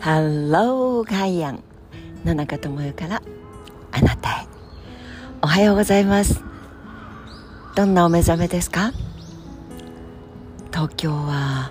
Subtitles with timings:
[0.00, 1.62] ハローガイアン
[2.24, 3.22] 野中智代から
[3.92, 4.46] あなたへ。
[5.42, 6.42] おはようございます。
[7.76, 8.92] どんなお目覚めですか？
[10.72, 11.70] 東京は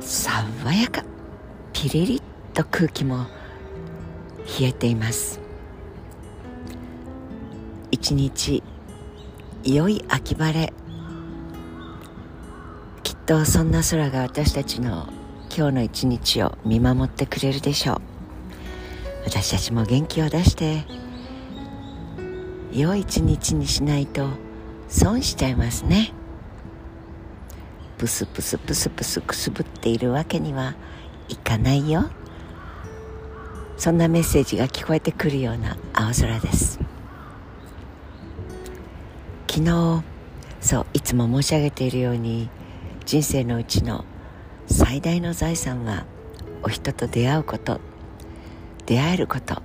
[0.00, 1.04] 爽やか。
[1.74, 2.22] ピリリ
[2.54, 3.26] と空気も
[4.58, 5.38] 冷えています。
[7.90, 8.62] 一日
[9.64, 10.72] 良い秋晴れ。
[13.02, 15.12] きっとそんな空が私たちの
[15.60, 18.00] 今日の一日を見守ってくれるでしょう。
[19.26, 20.86] 私たちも元気を出して
[22.72, 24.30] 良い一日にしないと
[24.88, 26.14] 損しちゃいますね。
[27.98, 30.76] プスプスプスプスくすぶっているわけには
[31.28, 32.08] いかないよ
[33.76, 36.80] そんなメッセージが聞こえてくるような青空です
[39.46, 40.02] 昨日
[40.62, 42.48] そういつも申し上げているように
[43.04, 44.06] 人生のうちの
[44.70, 46.04] 最大の財産は
[46.62, 47.80] お人と出会うこと
[48.86, 49.62] 出会えること。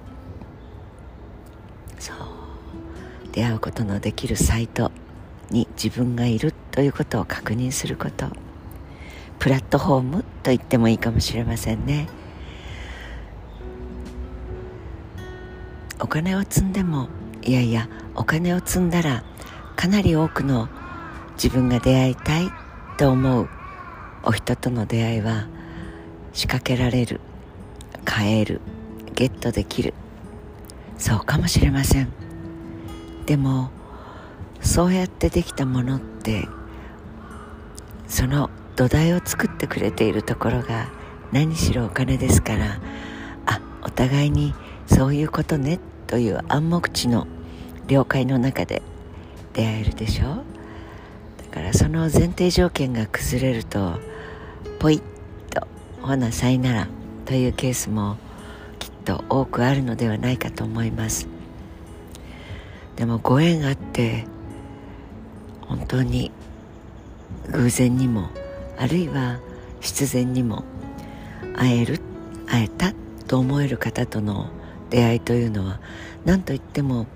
[1.97, 2.17] そう。
[3.31, 4.91] 出会うことのできるサイト
[5.49, 8.27] に自分がいるということを確認すること。
[9.39, 12.07] プラットフォームと言ってもいいかもしれませんね。
[15.99, 17.09] お金を積んでも
[17.41, 19.23] いやいやお金を積んだら
[19.75, 20.67] かなり多くの
[21.35, 22.49] 自分が出会いたい
[22.97, 23.49] と思う
[24.25, 25.47] お人との出会いは
[26.33, 27.21] 仕掛けられる
[28.03, 28.59] 買える
[29.13, 29.93] ゲットできる。
[30.97, 32.11] そうかもしれません。
[33.25, 33.69] でも
[34.61, 36.47] そうやってできたものって
[38.07, 40.89] その土台を作ってくれているところが
[41.31, 42.79] 何しろお金ですから
[43.45, 44.53] あお互いに
[44.87, 47.27] そういうことねという暗黙知の
[47.87, 48.81] 了解の中で
[49.53, 50.43] 出会えるでしょう。
[51.43, 53.99] だからその前提条件が崩れると
[54.79, 55.67] ポイッと
[56.01, 56.87] ほなさいなら
[57.25, 58.17] というケースも
[58.79, 61.27] きっと多くあるのではないかと思います。
[62.95, 64.25] でもご縁があって
[65.61, 66.31] 本当に
[67.51, 68.29] 偶然にも
[68.77, 69.39] あるいは
[69.81, 70.63] 必然にも
[71.55, 71.99] 会える
[72.47, 72.93] 会えた
[73.27, 74.49] と思える方との
[74.89, 75.79] 出会いというのは
[76.25, 77.07] 何といっても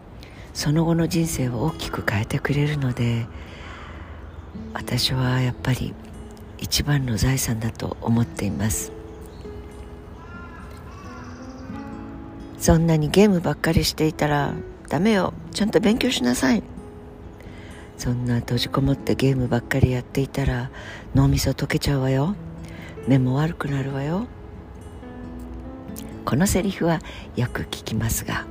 [0.54, 3.28] その後の人生を大きく変えてくれるので
[4.74, 5.94] 私はやっぱり
[6.60, 8.92] 一番の財産だと思っています。
[12.58, 14.54] そんなにゲームばっかりしていたら
[14.90, 15.34] ダメよ。
[15.52, 16.64] ちゃんと勉強しなさい。
[17.98, 20.70] そんな閉じこもってゲームばっかりやっていたら
[21.16, 22.36] 脳みそ溶けちゃうわよ。
[23.08, 24.28] 目も悪くなるわよ。
[26.26, 27.00] このセリフは
[27.36, 28.46] よく聞きますが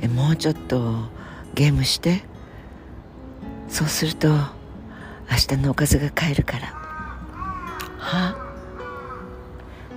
[0.00, 1.10] えもうちょっと
[1.54, 2.22] ゲームして。
[3.68, 4.36] そうすると明
[5.48, 6.91] 日のおかずが買えるから。
[8.02, 8.36] は？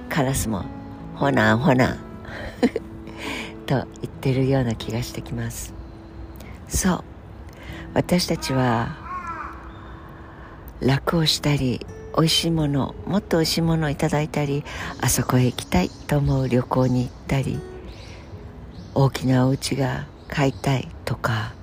[0.10, 0.64] カラスも
[1.16, 1.98] ほなほな
[3.66, 5.74] と言ってるような気がしてきます。
[6.68, 7.04] そう。
[7.94, 8.98] 私たちは
[10.82, 11.86] 楽をしたり
[12.16, 14.64] 美味しいものもっと美味しいものをいただいたり
[15.02, 17.60] あそこへ行きたいと思う旅行に行ったり
[18.94, 21.54] 大きなお家が買いたいとか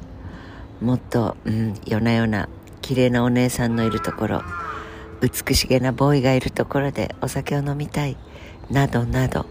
[0.80, 2.48] もっと、うん、夜な夜な
[2.80, 4.42] 綺麗なお姉さんのいるところ
[5.22, 8.16] 美しげなボーイがいるところでお酒を飲みたい
[8.70, 9.46] などなど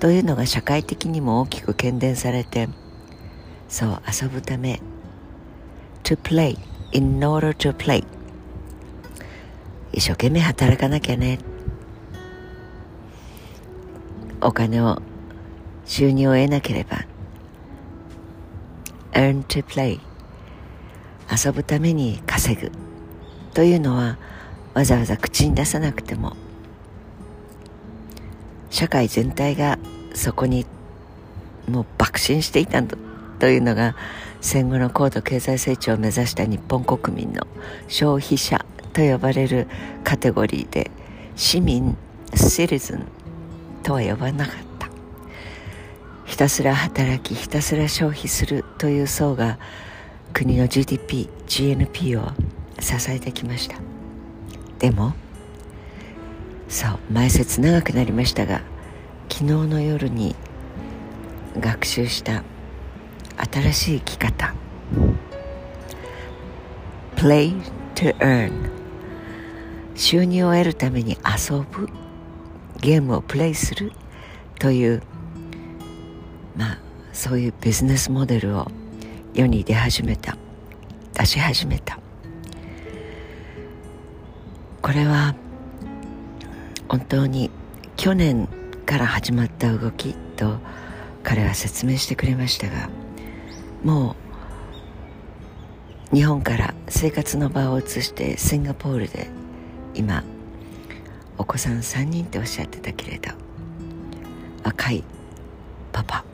[0.00, 2.68] というのが社会的にも大きく喧伝されて
[3.72, 4.82] そう遊ぶため。
[6.02, 6.58] To play
[6.92, 8.04] in order to play.
[9.92, 11.38] 一生懸命働かなきゃね。
[14.42, 15.00] お金を
[15.86, 16.98] 収入を得なければ。
[19.12, 20.00] Earn to play.
[21.30, 22.70] 遊ぶために稼ぐ。
[23.54, 24.18] というのは
[24.74, 26.36] わざわざ口に出さなくても
[28.70, 29.78] 社会全体が
[30.14, 30.66] そこに
[31.68, 32.96] もう爆心していたんだ
[33.38, 33.94] というのが
[34.40, 37.46] 戦後の高度経済成長を目指した日本国民の
[37.88, 39.68] 消費者と呼ばれる
[40.04, 40.90] カテゴリーで
[41.36, 41.96] 市民
[42.34, 43.06] シリズン
[43.82, 44.72] とは呼ばなかった。
[46.24, 49.58] ひたすら働きひたすら消費するという層が
[50.32, 52.32] 国の GDP、GNP を
[52.80, 53.91] 支えてきました。
[54.82, 55.14] でも
[56.68, 58.62] そう前説長くなりましたが
[59.30, 60.34] 昨日の夜に
[61.56, 62.42] 学習した
[63.52, 64.54] 新しい生き方
[67.14, 67.54] Play
[67.94, 68.50] to earn
[69.94, 71.88] 収入を得るために遊ぶ
[72.80, 73.92] ゲームをプレイする
[74.58, 75.02] という
[76.56, 76.78] まあ
[77.12, 78.66] そういうビジネスモデルを
[79.32, 80.36] 世に出始めた
[81.14, 82.01] 出し始めた。
[84.82, 85.34] これは
[86.88, 87.50] 本当に
[87.96, 88.48] 去年
[88.84, 90.58] から始まった動きと
[91.22, 92.90] 彼は説明してくれましたが
[93.84, 94.16] も
[96.12, 99.30] う日本から生活の場を移してシンガポールで
[99.94, 100.24] 今
[101.38, 103.30] お子さん3人っておっしゃってたけれど
[104.64, 105.02] 若い
[105.92, 106.24] パパ。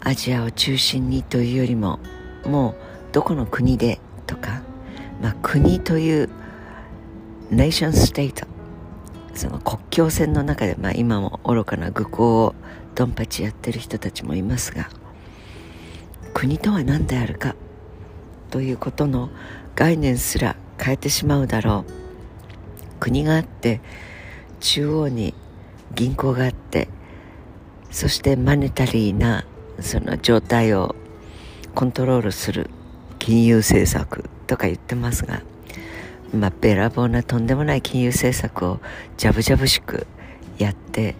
[0.00, 2.00] アジアを中心にというよりも
[2.44, 2.74] もう
[3.12, 4.62] どこの国でとか、
[5.20, 6.30] まあ、国という
[7.50, 8.46] ネーションステート。
[9.34, 12.54] その国境線の中で、まあ、今も愚かな愚行を
[12.94, 14.90] ドンパチやってる人たちもいますが
[16.34, 17.54] 国とは何であるか
[18.50, 19.30] ということの
[19.76, 21.92] 概念すら変えてしまうだろう。
[22.98, 23.80] 国があって
[24.60, 25.32] 中央に
[25.94, 26.88] 銀行があって
[27.90, 29.46] そしてマネタリーな
[29.80, 30.94] その状態を
[31.74, 32.68] コントロールする
[33.18, 34.28] 金融政策。
[34.50, 35.42] とか言ってますが、
[36.34, 38.80] まあ、べらぼうなとんでもない金融政策を
[39.16, 40.08] ジャブジャブしく
[40.58, 41.14] やって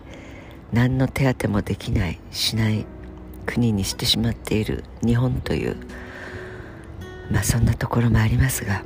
[0.73, 2.87] 何の手当もできないしない
[3.47, 5.77] 国にしてしまっている日本という
[7.31, 8.83] まあそんなところもありますが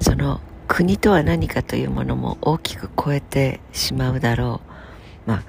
[0.00, 4.60] その国とは何かというものも大きく超えてしまうだろ
[5.26, 5.28] う。
[5.30, 5.42] まあ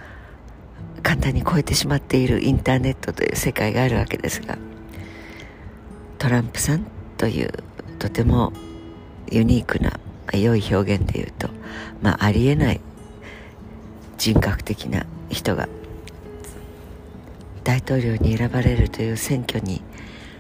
[1.04, 4.58] 簡単に超えてしまっているインターネットという世界があるわけですが
[6.18, 6.93] トランプさん
[7.24, 7.52] という
[8.00, 8.52] とても
[9.32, 9.98] ユニークな
[10.34, 11.48] 良い表現で言うと、
[12.02, 12.82] まあ、ありえない
[14.18, 15.70] 人格的な人が
[17.64, 19.82] 大統領に選ばれるという選挙に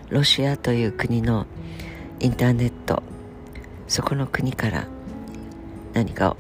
[0.10, 1.46] ロシアという国の
[2.20, 3.02] インターネット
[3.88, 4.86] そこの国から
[5.94, 6.38] 何かを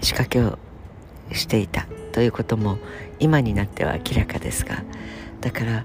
[0.00, 0.58] 仕掛けを
[1.30, 2.78] していたということも
[3.20, 4.82] 今になっては明らかですが
[5.42, 5.84] だから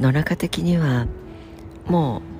[0.00, 1.06] 野中的には
[1.84, 2.31] もう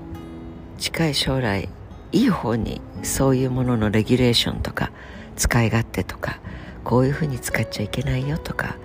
[0.79, 1.69] 近い将来
[2.13, 4.91] いい方にそういうもののレギュレーションとか
[5.37, 6.41] 使い勝手とか
[6.85, 8.77] こういうふうに使っちゃいけないよとか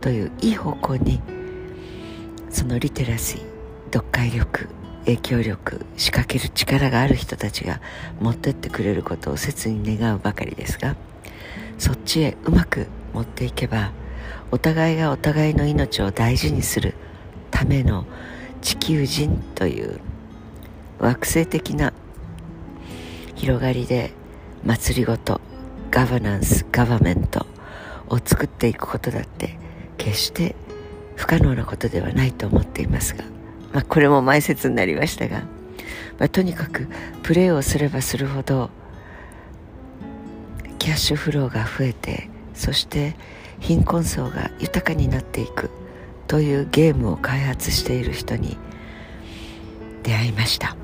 [0.00, 1.20] といういい方向に
[2.50, 3.40] そのリテラシー
[3.92, 4.68] 読解力
[5.04, 7.80] 影響力仕掛ける力がある人たちが
[8.20, 10.96] 持ってってくれることを切に願うばかりですが
[11.78, 13.92] そっちへうまく持っていけば
[14.50, 16.94] お互いがお互いの命を大事にする
[17.50, 18.06] ための
[18.60, 20.00] 地球人という
[21.02, 21.92] 惑星的な
[23.34, 24.12] 広がりで
[24.64, 25.40] 祭りごと
[25.90, 27.44] ガバナンスガバメント
[28.08, 29.58] を作っていくことだって
[29.98, 30.54] 決して
[31.16, 33.24] 不可能なことではないと思っていますが、
[33.72, 35.40] まあ、これも前説になりましたが、
[36.20, 36.88] まあ、とにかく
[37.24, 38.70] プレーをすればするほど
[40.78, 43.16] キャッシュフローが増えてそして
[43.58, 45.68] 貧困層が豊かになっていく
[46.28, 48.56] というゲームを開発している人に
[50.04, 50.81] 出会いました。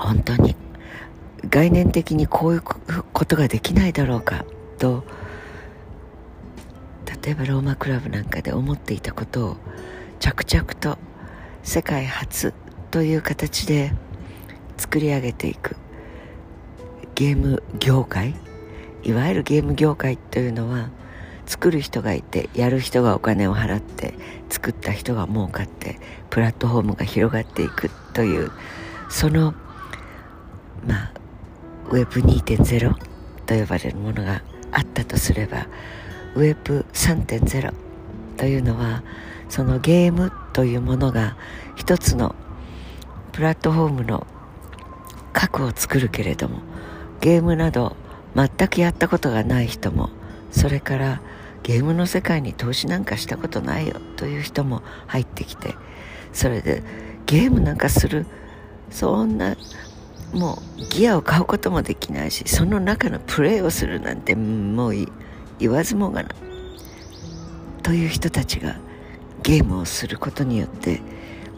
[0.00, 0.56] 本当に。
[1.48, 4.44] 概念的にこういうことができないだろうか
[4.78, 5.04] と
[7.24, 9.56] 例えばローマクラブなんかで思っていたことを
[10.18, 10.98] 着々と
[11.62, 12.52] 世界初
[12.90, 13.92] という形で
[14.76, 15.76] 作り上げていく
[17.14, 18.34] ゲーム業界
[19.02, 20.90] いわゆるゲーム業界というのは
[21.46, 24.14] 作る人がいてやる人がお金を払って
[24.50, 25.98] 作った人が儲かって
[26.28, 28.52] プラットフォームが広がっていくという
[29.08, 29.54] その
[30.86, 31.12] まあ
[31.90, 32.94] Web2.0
[33.46, 35.66] と呼ばれるものがあったとすれば
[36.34, 37.74] Web3.0
[38.36, 39.02] というのは
[39.48, 41.36] そのゲームというものが
[41.76, 42.34] 一つの
[43.32, 44.26] プラットフォームの
[45.32, 46.60] 核を作るけれども
[47.20, 47.96] ゲームなど
[48.34, 50.10] 全くやったことがない人も
[50.50, 51.20] それから
[51.62, 55.74] ゲームの世界に投資なんかしたことないよという人も入ってきて
[56.32, 56.82] それで
[57.26, 58.26] ゲームなんかする
[58.90, 59.56] そんな
[60.32, 64.94] もうギアを買うこともできないしその中のプレーをするなんてもう
[65.58, 66.28] 言わずもがな。
[67.82, 68.76] という人たちが
[69.42, 71.00] ゲームをすることによって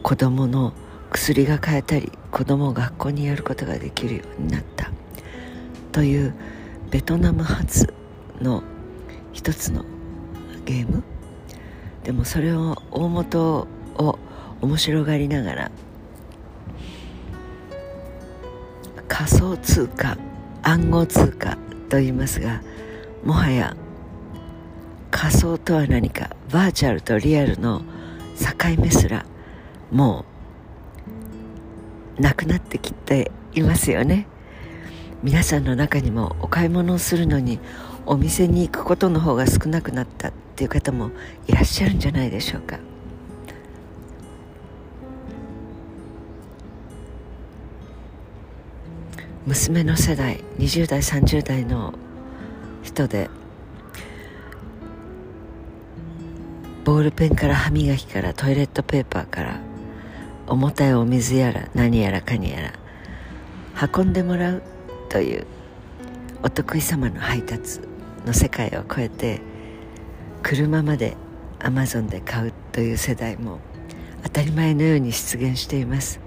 [0.01, 0.73] 子供の
[1.11, 4.91] 薬が買えたり子供を学校にやることができるようになった。
[5.91, 6.33] という
[6.89, 7.93] ベトナム発
[8.41, 8.63] の
[9.31, 9.85] 一つの
[10.65, 11.03] ゲーム。
[12.03, 14.19] でもそれを大元を
[14.61, 15.71] 面白がりながら
[19.13, 20.17] 仮想通貨
[20.63, 21.55] 暗号通貨
[21.87, 22.63] と言いますが
[23.23, 23.77] もはや
[25.11, 27.83] 仮想とは何かバーチャルとリアルの
[28.39, 29.23] 境目すら
[29.91, 30.25] も
[32.17, 34.25] うなくなってきていますよね。
[35.21, 37.59] 皆さんの中にもお買い物をするのに
[38.07, 41.11] お店に行くことの方が少なくなったっていう方も
[41.45, 42.79] いらっしゃるんじゃないでしょうか。
[49.45, 51.93] 娘の世代20代30代の
[52.81, 53.29] 人で
[56.85, 59.59] ボールペンから歯磨きからトイレットペーパーから
[60.47, 62.73] 重たいお水やら何やらかにや
[63.71, 64.63] ら運んでもらう
[65.09, 65.45] という
[66.41, 67.81] お得意様の配達
[68.25, 69.41] の世界を超えて
[70.41, 71.17] 車まで
[71.59, 73.59] アマゾンで買うという世代も
[74.23, 76.22] 当たり前のように出現しています。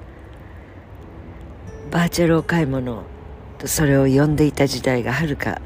[1.97, 3.05] バーチャルお買い物
[3.57, 5.63] とそれを呼んでいた時代がはるか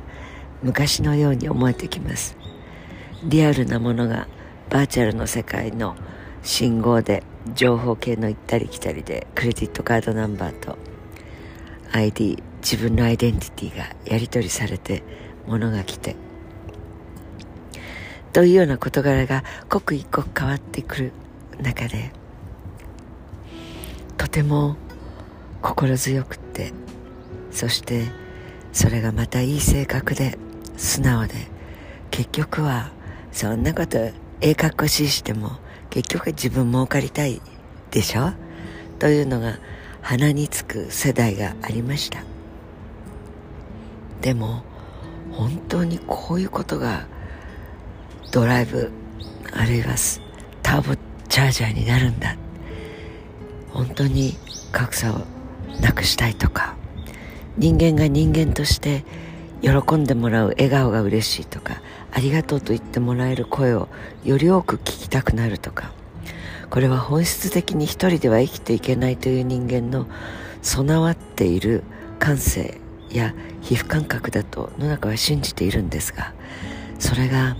[0.62, 2.36] 昔のように思えてきます。
[3.24, 4.28] リアルなものが
[4.68, 5.96] バーチャルの世界の
[6.44, 7.24] 信号で
[7.56, 10.78] 情報系の行ったり来たりでクレジットカードナンバーと
[11.90, 15.02] ID 自分のアイデンティティがやり取りされて
[15.48, 16.14] 物が来て。
[18.32, 21.12] というような事柄が刻一刻変わってくる
[21.60, 22.12] 中で
[24.16, 24.76] とても
[25.62, 26.72] 心強くって
[27.50, 28.06] そして
[28.72, 30.38] それがまたいい性格で
[30.76, 31.34] 素直で
[32.10, 32.90] 結局は
[33.32, 35.58] そんなことええかっこしいしても
[35.90, 37.42] 結局は自分儲かりたい
[37.90, 38.32] でしょ？
[38.98, 39.58] というのが
[40.02, 42.22] 鼻につく世代がありました。
[44.20, 44.62] でも
[45.32, 47.06] 本当にこういうことが
[48.32, 48.90] ドライブ
[49.52, 49.94] あるいは
[50.62, 50.94] ターボ
[51.28, 52.36] チャージャーになるんだ。
[53.70, 54.36] 本当に
[54.72, 55.22] 格差を
[55.80, 56.74] なくしたいとか
[57.56, 59.04] 人間が人間として
[59.62, 63.88] 喜んでもらう笑顔が嬉しいとかありがとうと言ってもらえる声を
[64.24, 65.92] より多く聞きたくなるとか
[66.70, 70.06] これは本質的に一人では生きていけないという人間の
[70.62, 71.82] 備わっている
[72.18, 76.32] 感性や皮膚感覚だと野中は信じているんですが
[76.98, 77.56] それが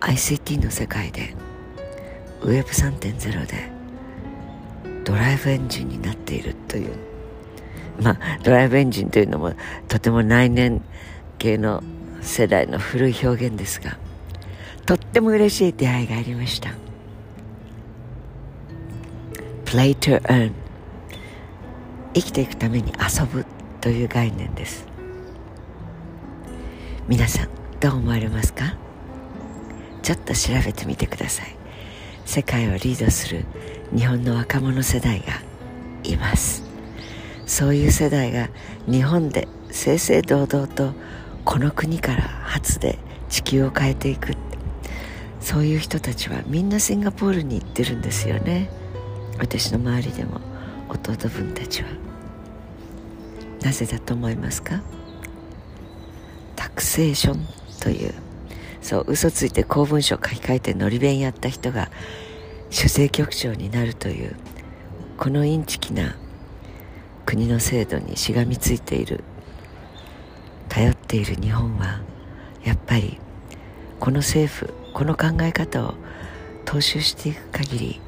[0.00, 1.34] ICT の世界で
[2.40, 3.69] Web3.0 で
[5.10, 6.94] ドライブエンジンになっているという。
[8.00, 9.54] まあドライブエンジンというのも
[9.88, 10.80] とても内燃
[11.38, 11.82] 系の
[12.20, 13.98] 世代の古い表現ですが
[14.86, 16.70] とっても嬉しい出会いがありました。
[19.64, 20.52] Play to earn
[22.14, 23.44] 生きていくために遊ぶ
[23.80, 24.86] という概念です。
[27.08, 27.48] 皆さん
[27.80, 28.76] どう思われますか？
[30.02, 31.59] ちょっと調べてみてください。
[32.24, 33.44] 世界をリードする
[33.94, 35.42] 日本の若者世代が
[36.04, 36.62] います。
[37.46, 38.48] そういう世代が
[38.86, 40.92] 日本で正々堂々と
[41.44, 42.98] この国から初で
[43.28, 44.34] 地球を変えていく。
[45.40, 48.70] そういう人たちはみんなシンガポールに行ってるんですよね。
[49.38, 50.40] 私の周りでも
[50.88, 51.88] 弟分たちは。
[53.62, 54.80] なぜだと思いますか？
[56.56, 57.46] タクセーション
[57.80, 58.14] という
[58.82, 61.90] そう嘘ついて公文書書き換えてのり弁やった人が
[62.70, 64.36] 主政局長になるという
[65.18, 66.16] このインチキな
[67.26, 69.22] 国の制度にしがみついている
[70.68, 72.00] 頼っている日本は
[72.64, 73.18] やっぱり
[73.98, 75.94] この政府この考え方を
[76.64, 78.00] 踏襲していく限り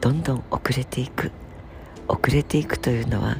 [0.00, 1.32] どんどん遅れていく
[2.08, 3.38] 遅れていくというのは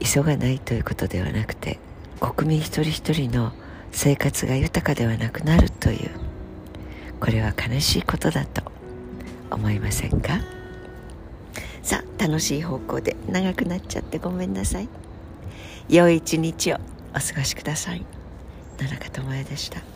[0.00, 1.78] 急がないということではなくて
[2.20, 3.52] 国民一人一人の
[3.92, 6.10] 生活が豊かではなくなるという
[7.20, 8.62] これは悲しいことだと
[9.50, 10.40] 思いませんか？
[11.82, 14.88] さあ楽しい方向で長くなっちゃってごめんなさい。
[15.88, 16.76] 良い一日を
[17.14, 18.04] お過ごしください。
[18.78, 19.89] 野中智恵でした。